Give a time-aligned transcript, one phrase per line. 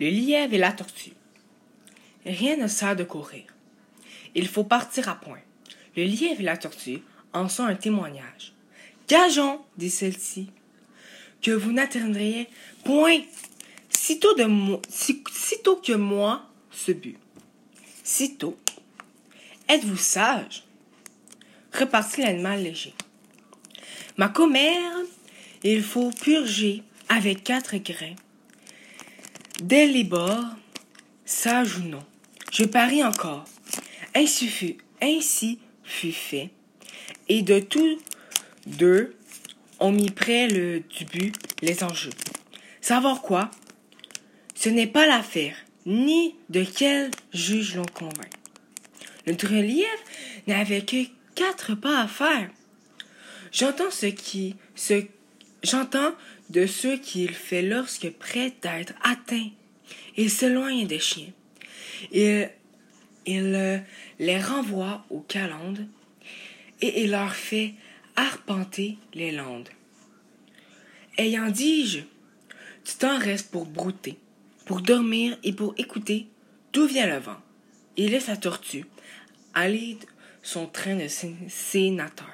[0.00, 1.12] le lièvre et la tortue.
[2.26, 3.44] Rien ne sert de courir.
[4.34, 5.40] Il faut partir à point.
[5.96, 7.02] Le lièvre et la tortue
[7.32, 8.52] en sont un témoignage.
[9.08, 10.50] Gageons, dit celle-ci,
[11.42, 12.48] que vous n'atteindriez
[12.84, 13.20] point
[13.90, 17.18] sitôt, que moi ce but.
[18.02, 18.56] Sitôt.
[19.68, 20.64] Êtes-vous sage?
[21.72, 22.94] Repartit l'animal léger.
[24.16, 24.92] Ma commère,
[25.62, 28.16] il faut purger avec quatre grains.
[29.62, 30.56] Bords,
[31.24, 32.04] sage ou non,
[32.50, 33.44] je parie encore.
[34.14, 36.50] Ainsi fut, ainsi fut fait.
[37.28, 37.98] Et de tous
[38.66, 39.14] deux,
[39.80, 42.10] on mit près le, du but les enjeux.
[42.80, 43.50] Savoir quoi?
[44.54, 48.30] Ce n'est pas l'affaire, ni de quel juge l'on convainc.
[49.26, 49.88] Le lièvre
[50.46, 52.50] n'avait que quatre pas à faire.
[53.52, 55.04] J'entends ce qui, ce,
[55.62, 56.12] j'entends
[56.50, 59.50] de ce qu'il fait lorsque prêt d'être atteint.
[60.16, 61.32] Il s'éloigne des chiens.
[62.12, 62.50] Il,
[63.26, 63.78] il euh,
[64.18, 65.86] les renvoie aux calendes
[66.80, 67.74] et il leur fait
[68.16, 69.68] arpenter les landes.
[71.16, 72.00] Ayant dit-je,
[72.84, 74.18] tu t'en restes pour brouter,
[74.66, 76.26] pour dormir et pour écouter
[76.72, 77.40] d'où vient le vent.
[77.96, 78.84] Il laisse la tortue
[79.54, 79.98] aller
[80.42, 82.28] son train de sénateur.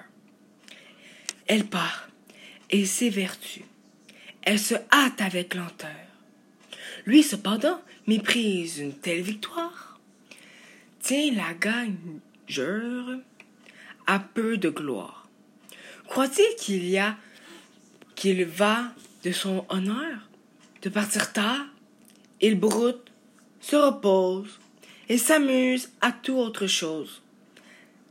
[1.46, 2.08] Elle part
[2.70, 3.64] et s'évertue.
[4.42, 5.90] Elle se hâte avec lenteur.
[7.06, 9.98] Lui, cependant, méprise une telle victoire.
[11.00, 13.20] Tient la gagneur
[14.06, 15.28] à peu de gloire.
[16.08, 17.16] Croit-il qu'il y a,
[18.16, 18.92] qu'il va
[19.24, 20.28] de son honneur?
[20.82, 21.66] De partir tard?
[22.40, 23.12] Il broute,
[23.60, 24.58] se repose
[25.08, 27.22] et s'amuse à tout autre chose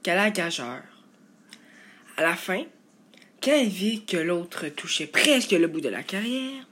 [0.03, 0.83] qu'à la gageure.
[2.15, 2.63] À la fin,
[3.47, 6.67] il vit que l'autre touchait presque le bout de la carrière,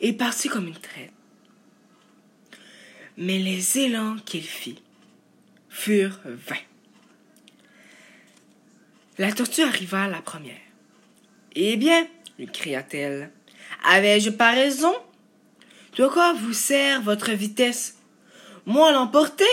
[0.00, 1.12] il partit comme une traite.
[3.16, 4.82] Mais les élans qu'il fit
[5.68, 6.56] furent vains.
[9.18, 10.56] La tortue arriva la première.
[11.54, 12.08] Eh bien,
[12.38, 13.30] lui cria-t-elle,
[13.84, 14.94] avais-je pas raison?
[15.96, 17.98] De quoi vous sert votre vitesse?
[18.66, 19.44] Moi l'emporter?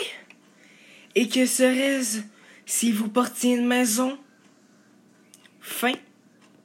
[1.13, 2.21] Et que serait-ce
[2.65, 4.17] si vous portiez une maison?
[5.59, 5.93] Fin.